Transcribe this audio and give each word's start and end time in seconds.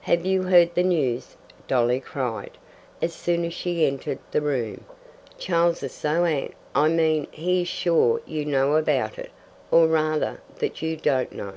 "Have 0.00 0.26
you 0.26 0.42
heard 0.42 0.74
the 0.74 0.82
news?" 0.82 1.36
Dolly 1.68 2.00
cried, 2.00 2.58
as 3.00 3.14
soon 3.14 3.44
as 3.44 3.54
she 3.54 3.86
entered 3.86 4.18
the 4.32 4.40
room. 4.40 4.82
"Charles 5.38 5.84
is 5.84 5.92
so 5.92 6.24
ang 6.24 6.52
I 6.74 6.88
mean 6.88 7.28
he 7.30 7.62
is 7.62 7.68
sure 7.68 8.20
you 8.26 8.44
know 8.44 8.74
about 8.74 9.20
it, 9.20 9.30
or 9.70 9.86
rather, 9.86 10.40
that 10.58 10.82
you 10.82 10.96
don't 10.96 11.30
know." 11.30 11.56